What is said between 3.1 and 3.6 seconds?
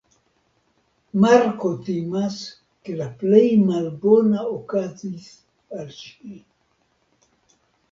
plej